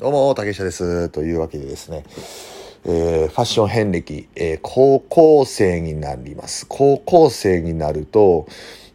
[0.00, 1.10] どうも、竹下です。
[1.10, 2.04] というわけでですね、
[2.86, 6.64] えーファッション遍歴、えー高校生になります。
[6.66, 8.48] 高校生になると、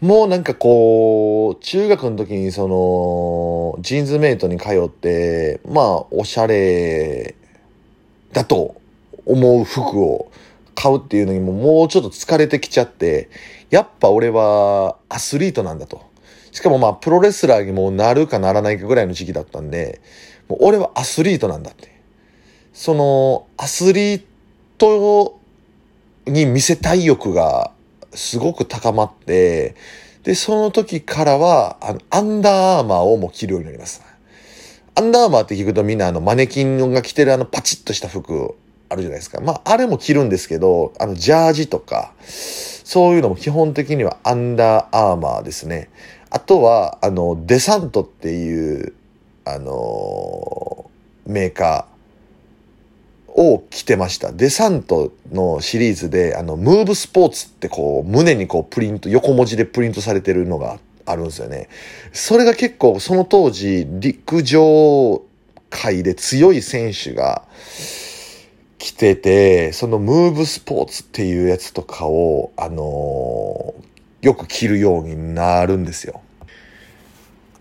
[0.00, 7.34] もうなんかこう、中学の時にその、ジーンズメイトに通って、まあ、おしゃれ
[8.32, 8.76] だと
[9.26, 10.30] 思う服を
[10.76, 13.28] 買うっていうのにももうちょっと疲れてきちゃって、
[13.70, 16.00] やっぱ俺はアスリートなんだと。
[16.52, 20.00] しかもまあ、プロレスラーにもなるかならないかぐらいの時期だったんで、
[20.60, 21.92] 俺はアスリートなんだって。
[22.72, 24.22] その、アスリー
[24.78, 25.38] ト
[26.26, 27.70] に見せたい欲が
[28.14, 29.74] すごく高まって、
[30.22, 34.02] で、その時からは、あの、アンダーアーマーをもう着るようになります。
[34.94, 38.54] アンダーアーマーって聞くとみんなあの、マネキンが着てるあの、パチッとした服
[38.88, 39.40] あるじゃないですか。
[39.40, 45.88] まあ、あれも着るんですけど、あの、ジャージとか、そういうのも基本的にはアンダーアーマーですね。
[46.30, 48.94] あとは、あの、デサントっていう、
[49.44, 50.90] あの
[51.26, 54.32] メーカーを着てました。
[54.32, 61.68] デサントのシリーズで、あの、ムーブスポーツってこう、胸にこう、プリント、横文字でプリントされてるのがあるんですよね。
[62.12, 65.22] それが結構、その当時、陸上
[65.70, 67.42] 界で強い選手が
[68.78, 73.74] 着てて、そのムーブスポーツっていうやつとかを、あの
[74.20, 76.21] よく着るようになるんですよ。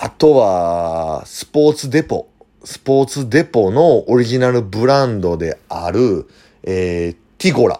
[0.03, 2.27] あとは、スポーツデポ。
[2.63, 6.27] スポーツデポのオリジナルブランドである、
[6.63, 7.79] えー、ティゴラ。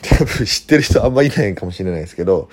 [0.00, 2.48] 多分知ってる人あんまいないかもしれないですけど、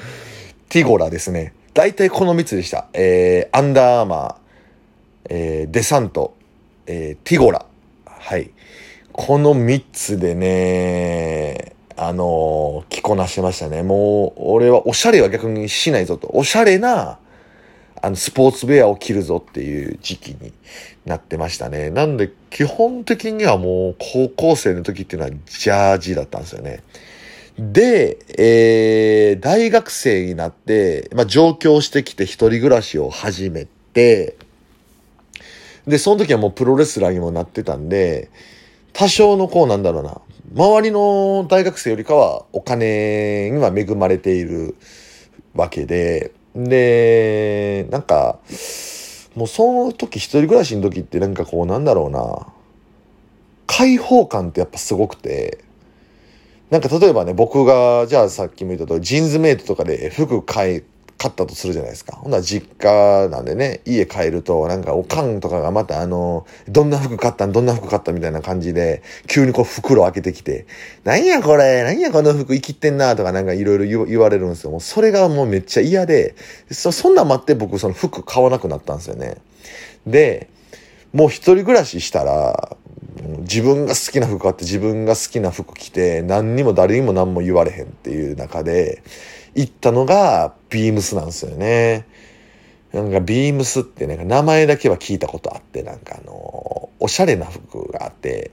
[0.68, 1.54] ティゴラですね。
[1.74, 2.90] 大体この3つでした。
[2.92, 4.36] えー、アンダーアーマー、
[5.30, 6.36] えー、デサント、
[6.88, 7.66] えー、ティゴラ。
[8.06, 8.52] はい。
[9.14, 13.84] この3つでね、あのー着こなしてましたね。
[13.84, 16.30] もう、俺はおしゃれは逆にしないぞと。
[16.34, 17.18] おしゃれな、
[18.02, 20.52] あの、スポーツウェアを着るぞっていう時期に
[21.06, 21.90] なってましたね。
[21.90, 26.84] なんで、基本的にはもう、高校生の時っていうのは、ジャージだったんですよね。
[27.60, 34.36] で、えー、大学生になって、まあ、上京してきて一人暮らしを始めて、
[35.86, 38.30] で、その時はもうプロレスラーにもなってたんで、
[38.94, 40.22] 多少のこうなんだろうな、
[40.56, 44.76] 周りの大学生よりかはお金には恵まれている
[45.54, 48.40] わけで、で、なんか、
[49.36, 52.48] もうその時一人暮らしの時ってなんかこうなんだろうな、
[53.68, 55.64] 開放感ってやっぱすごくて、
[56.70, 60.84] なんか例えばね、僕が、じゃあさっきも言ったとおり、ジーンズメイトとかで服買い、
[61.22, 62.16] 買ったとするじゃないですか。
[62.16, 67.52] ほんなら実家なんでね、家帰ると、なんかおかんとかがまたあの、どんな服買ったん？
[67.52, 70.66] どんな服買ったみたいな感じで、急にこう袋開けてきて、
[71.04, 73.16] なんやこれ、なんやこの服生きてんな？
[73.16, 74.72] とかなんかいろいろ言われるんですよ。
[74.72, 76.34] もうそれがもうめっちゃ嫌で、
[76.72, 79.38] そそんなん待って僕その服買わなくなったんですよね。
[80.08, 80.50] で、
[81.14, 82.78] もう一人暮らししたら、
[83.42, 89.04] 自分が好きな服買って自分が好きな服着て何にも誰にも何も言われへんっていう中で
[89.56, 92.06] 行ったのがビームスなんですよね。
[92.94, 98.52] なんかビームスってなんか名前だけは聞いたことあってなんかあのおしゃれな服があって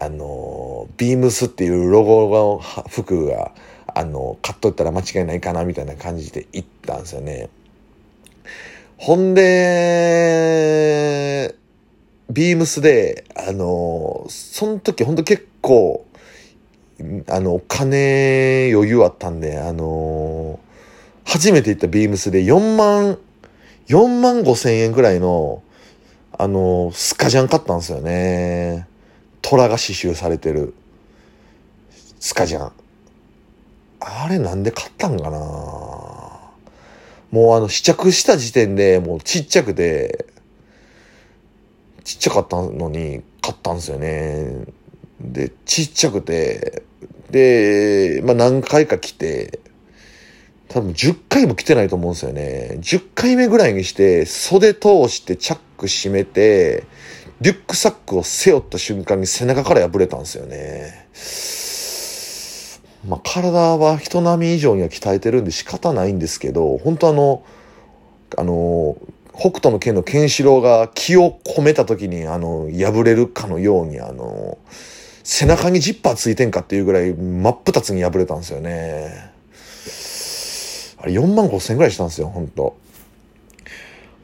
[0.00, 3.52] あのビームスっていうロゴの服が
[3.86, 7.50] あの買っとったら間違いないかなみたいな感じで行ったんですよね。
[8.98, 9.44] ほんで、
[12.30, 16.04] ビームスで、あの、その時ほんと結構、
[17.28, 20.58] あの、お金余裕あったんで、あの、
[21.24, 23.18] 初めて行ったビームスで4万、
[23.86, 25.62] 4万5千円ぐらいの、
[26.36, 28.88] あの、スカジャン買ったんですよね。
[29.42, 30.74] 虎が刺繍されてる、
[32.18, 32.72] スカジャン。
[34.00, 35.38] あれなんで買ったんかな
[37.30, 40.26] もうあの試着した時点でもうちっちゃくて、
[42.04, 44.64] ちっちゃかったのに買ったんですよね。
[45.20, 46.82] で、ちっちゃくて、
[47.30, 49.60] で、まあ何回か来て、
[50.68, 52.78] 多分10回も来てないと思うんですよね。
[52.80, 56.84] 10回目ぐらいにして、袖通してチャック閉めて、
[57.40, 61.08] リュックサックを背負った瞬間に背中から破れたんですよね。
[63.08, 67.44] まあ、体は人並み以上には鍛えてるんで仕方ないんですけど、本当あの、
[68.36, 68.96] あの、
[69.32, 74.58] 北斗の剣のケンシロウが気を込めた時に、あの、破れるかのように、あの、
[75.30, 79.30] 背中にジッパーついてんかっていうぐらい真っ二つに破れたんですよね。
[80.96, 82.74] あれ4万5千ぐらいしたんですよ、本当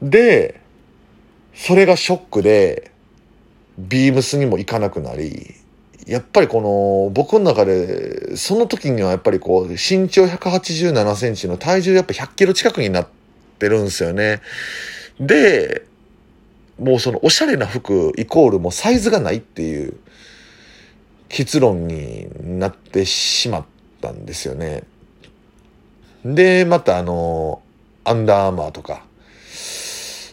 [0.01, 0.59] で、
[1.53, 2.89] それがショックで、
[3.77, 5.53] ビームスにも行かなくなり、
[6.07, 13.07] やっぱりこの、僕の中で、その時にはやっぱりこう、身長187センチの体重やっぱ100キロ近くになっ
[13.59, 14.41] てるんですよね。
[15.19, 15.85] で、
[16.79, 19.93] もうそのおしゃれな服イコールもうサイズがないっていう
[21.29, 22.27] 結論に
[22.59, 23.65] なってしまっ
[24.01, 24.83] たんですよね。
[26.23, 27.61] で、またあの、
[28.03, 29.03] アンダーアーマーとか、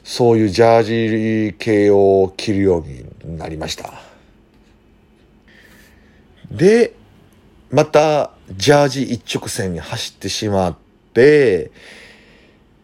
[0.04, 3.92] そういうジャージ系を着るようになりました。
[6.50, 6.94] で、
[7.70, 10.76] また、ジャージ一直線に走ってしまっ
[11.14, 11.70] て、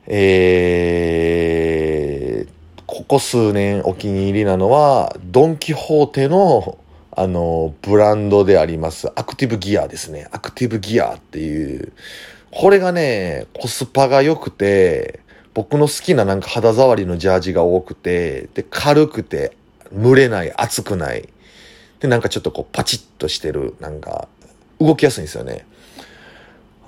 [0.06, 2.48] えー、
[2.86, 6.78] ここ数年お気に入りなのは、ドンキホーテの、
[7.18, 10.28] あの、ブランドであります、アクティブギアですね。
[10.30, 11.92] アクティブギアっていう、
[12.52, 15.18] これがね、コスパが良くて、
[15.52, 19.56] 僕の好きななんか肌触りのジャージが多くて、で、軽くて、
[19.92, 21.28] 蒸れない、暑くない。
[21.98, 24.28] で、なんかちょっとこう、パチッとしてる、なんか、
[24.80, 25.66] 動きやすいんですよね。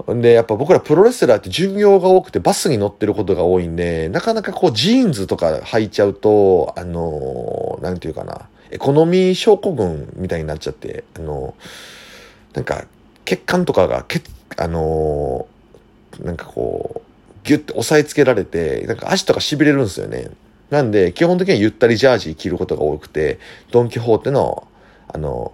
[0.07, 11.55] で、やっぱ僕らプロレスラーって巡業が多くてバスに乗ってることが多いんで、なかなかこうジーンズとか履いちゃうと、あのー、なんていうかな、エコノミー症候群みたいになっちゃって、あの、
[12.55, 12.85] なんか
[13.25, 14.23] 血管とかがけ、
[14.57, 15.47] あの、
[16.21, 20.31] なんかこう、ギュッて押さえつけられて、なんか足とか痺れるんですよね。
[20.71, 23.39] なんで、基本的にはゆったりジャージ着ることが多くて、
[23.71, 24.69] ドンキホーテの、
[25.09, 25.53] あの、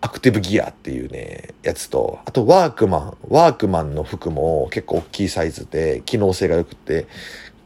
[0.00, 3.16] アクティブギアっていうね、やつと、あとワークマン。
[3.28, 7.06] ワークマンの服も結構大きいサイズで、機能性が良くて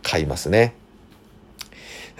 [0.02, 0.74] 買いますね。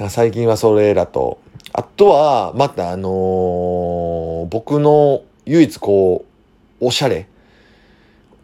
[0.09, 1.39] 最近はそれらと、
[1.75, 6.25] あとは、またあのー、僕の唯一こ
[6.81, 7.27] う、おしゃれ。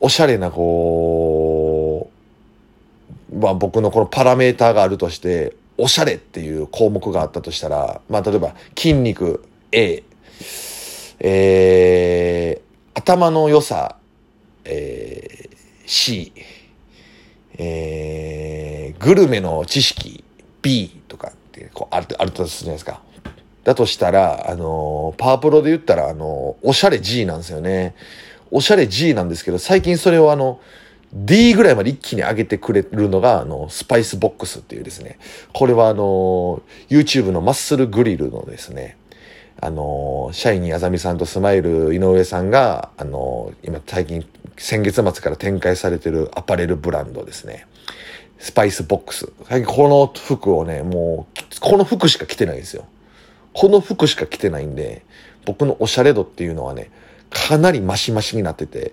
[0.00, 2.10] おしゃれなこ
[3.30, 10.02] う、まあ僕のこのパラメーターがあるとして、おしゃれっていう項目があったとしたら、まあ例えば筋肉 A、
[11.20, 13.96] えー、頭の良さ、
[14.64, 16.32] えー、C、
[17.58, 20.24] えー、グルメの知識
[20.62, 23.07] B とかってこうあるあるとするじゃないですか。
[23.68, 27.94] だとしたら、あの、パワープロで言ったら、あの、おしゃれ G なんですよね。
[28.50, 30.58] おしゃれ G なんですけど、最近それをあの、
[31.12, 35.18] D ぐらいまで一気に上げてくれるのが、あの、スパイスボックスっていうですね。
[35.52, 38.96] これはあの、YouTube のマッスルグリルのですね、
[39.60, 44.26] あの、シャイニーあざみさんとスマイル井上さんが、あの、今最近、
[44.56, 47.66] 先月末から展開されてるアパレルブランドですね。
[48.38, 49.30] スパイスボックス。
[49.46, 52.86] 最近この服をね、もう、この服しか着てないんですよ。
[53.58, 55.02] この服しか着てないんで、
[55.44, 56.92] 僕のおしゃれ度っていうのはね、
[57.28, 58.92] かなりマシマシになってて。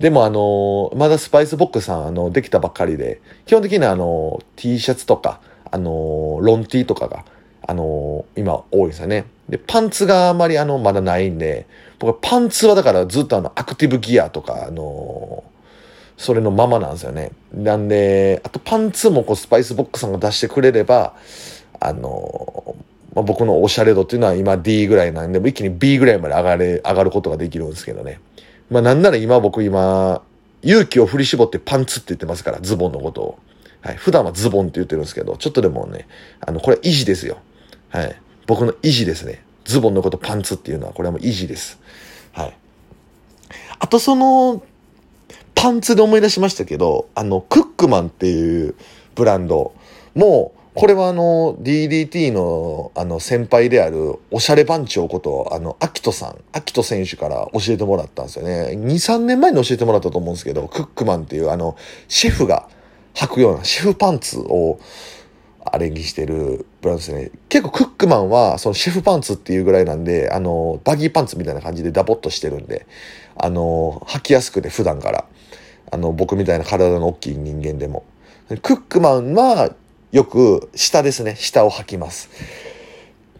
[0.00, 7.26] でもあの、まだスパイスボックスさん、あの、できたばっかりで、基本的にはあの、T シャツとか、あの、ロン T とかが、
[7.66, 9.26] あの、今多いですよね。
[9.46, 11.66] で、パンツがあまりあの、まだないんで、
[11.98, 15.44] 僕はパンツはだからずっとあの、アクティブギアとか、あの、
[16.16, 17.32] それのままなんですよね。
[17.52, 21.12] なんで、あとパンツもこう、スパイスボックスさんが出してくれれば、
[21.78, 22.74] あの、
[23.14, 28.20] まあ、僕のおしゃれ度っていうのは今 D ぐらいなんで、一気に B ぐらいまで上がれ、上がることができるんですけどね。
[28.70, 30.22] まあなんなら今僕今、
[30.62, 33.38] 勇気を振り絞ってパンツって言ってますから、ズボンのことを。
[33.80, 33.96] はい。
[33.96, 36.06] 普段はズボンって言ってるんですけど、ちょっとでもね、
[36.40, 37.38] あの、これ意地ですよ。
[37.90, 38.16] はい。
[38.46, 39.42] 僕の意地ですね。
[39.64, 41.78] ズボンのことパンツっていうのは、これはもう意地です。
[42.32, 42.56] はい。
[43.78, 44.62] あとその、
[45.54, 48.74] パンツで思い出しましたけど、あの、クックマンっていう
[49.14, 49.74] ブランド
[50.14, 58.76] も、これはあの、DDT のあの先輩であるおしゃれ番長こと、あの、アキトさん、アキト選手から教えてもらったんですよね。
[58.76, 62.68] 2、3年前に教えてもらったと思うんですけど、クックマンっていうあの、シェフが
[63.14, 64.78] 履くような、シェフパンツを、
[65.64, 67.32] アレンジしてるブランドですね。
[67.48, 72.86] 結構クックマンはそのシェフパンツっていうぐらいなんで、あの、バギーパンツみたいな感じでダボっとしてるんで、
[73.36, 75.24] あの、履きやすくて普段から、
[75.90, 78.04] あの、僕みたいな体の大きい人間でも。
[78.62, 79.74] クックマンは
[80.10, 81.36] よく下ですね。
[81.36, 82.30] 下を履きます。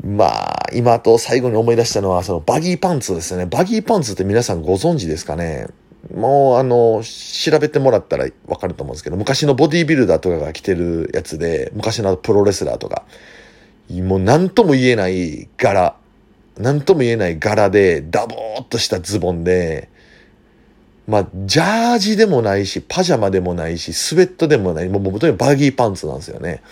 [0.05, 3.47] まあ、今と最後に思い出したのは、そのバギーパンツですね。
[3.47, 5.67] バギーパンツって皆さんご存知ですかね？
[6.15, 13.05] もう、あの、調べてもらったらわかると思うんですけど、昔のボディービルダーとかが着てるやつで、昔のプロレスラーとか、
[13.91, 15.97] もう何とも言えない柄、
[16.59, 19.89] 何とも言えない柄で、ダボーっとしたズボンで、
[21.09, 26.63] まあ、ジャージでもないし、パジャマでもないし、スウェットでもない、もう本当にバギーパンツなんですよね。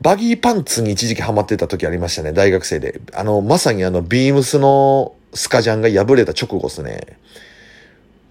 [0.00, 3.02] バギーパンツに一時期ハマってた時ありましたね、大学生で。
[3.12, 7.18] あの、まさにあの、ビームスのスカジャンが破れた直後ですね。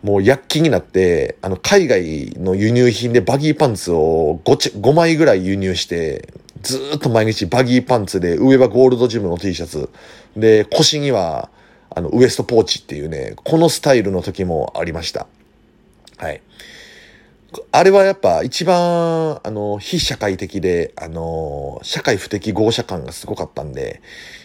[0.02, 6.30] もう躍起になって、あの、海外の輸入品でバギーパンツを 5, 5枚ぐらい輸入して、
[6.64, 9.92] ずっと毎日バギーパンツで、上はゴールドジムの T シャツ。
[10.36, 11.52] で、腰には、
[11.90, 15.28] あの、ウエストポーチっていうね、このスタイルの時もありました。
[16.18, 16.42] はい。
[17.72, 24.02] あれはやっぱ一番、あの、非社会的で、あの、社会不適合者感がすごかったんで、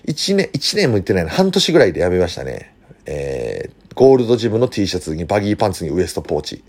[0.07, 2.75] 一年、一年も言ってないの、半年ぐらいでやめましたね。
[3.07, 6.65] えー、ゴールドジムの T シャツにバギーパンツにウエストポーチ。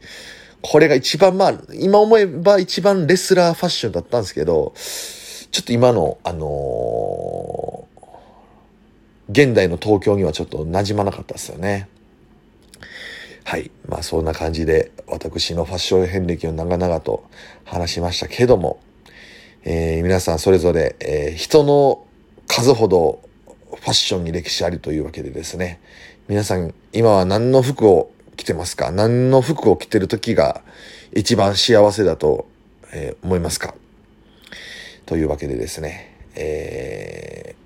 [0.61, 7.92] これが一番まあ、今思えば一番レスラーファッションだったんですけど、ちょっと今の、あのー、
[9.33, 11.89] 現代の東京にはちょっと馴染まなかったですよね。
[13.43, 13.71] はい。
[13.89, 17.27] まあそんな感じで私のファッション遍歴を長々と
[17.65, 18.79] 話しましたけども、
[19.63, 22.05] えー、皆さんそれぞれ、えー、人の
[22.47, 23.21] 数ほど
[23.69, 25.79] ファッションに歴史ありというわけでですね、
[26.27, 28.91] 皆さん今は何の服を着てますか？
[28.91, 30.61] 何の服を着てる時が
[31.11, 32.47] 一番幸せだと、
[32.93, 33.73] えー、思いますか？
[35.05, 37.22] というわけでですね、えー、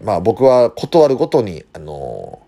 [0.08, 2.40] まあ僕は断るごとに、あの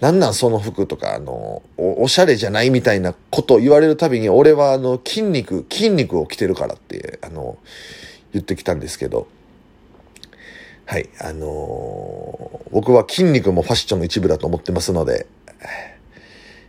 [0.00, 7.58] なんなんその服とか、あの、おしゃれじゃないみたいなことを言われるたびに、俺はあの、筋肉、筋肉を着てるからって、あの、
[8.32, 9.28] 言ってきたんですけど、
[10.86, 15.26] はい、あの、僕は筋肉もファッションの一部だと思ってますので、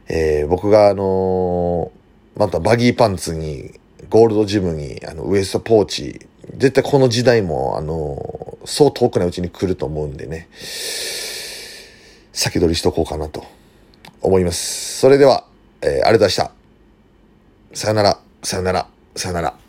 [0.10, 1.90] え、僕があの、
[2.36, 10.48] またバギーパンツに、ゴールドジムに、あの、ウエストポーチ、絶対この時代も、あのそう遠くないうちに来ると思うんでね、
[12.32, 13.46] 先取りしとこうかなと
[14.22, 15.00] 思います。
[15.00, 15.46] それでは、
[15.82, 16.52] えー、ありがとうございました。
[17.74, 19.63] さよなら、さよなら、さよなら。